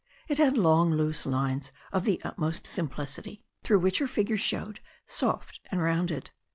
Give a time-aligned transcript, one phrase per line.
[0.27, 5.59] It had long loose lines of the utmost simplicity, through which her figure showed soft
[5.71, 6.31] and rounded.